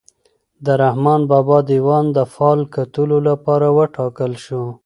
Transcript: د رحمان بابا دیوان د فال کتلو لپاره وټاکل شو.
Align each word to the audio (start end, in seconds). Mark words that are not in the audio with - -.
د 0.65 0.67
رحمان 0.83 1.21
بابا 1.31 1.57
دیوان 1.69 2.05
د 2.15 2.17
فال 2.33 2.59
کتلو 2.75 3.17
لپاره 3.29 3.67
وټاکل 3.77 4.31
شو. 4.45 4.63